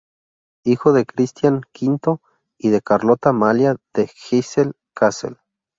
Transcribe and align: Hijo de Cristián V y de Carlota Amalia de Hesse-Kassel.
Hijo 0.65 0.93
de 0.93 1.05
Cristián 1.05 1.61
V 1.79 2.15
y 2.57 2.69
de 2.71 2.81
Carlota 2.81 3.29
Amalia 3.29 3.75
de 3.93 4.07
Hesse-Kassel. 4.09 5.37